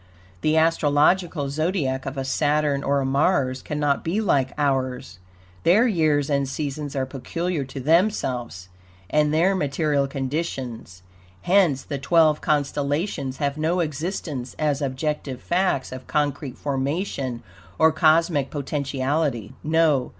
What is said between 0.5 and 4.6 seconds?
astrological Zodiac of a Saturn or a Mars cannot be like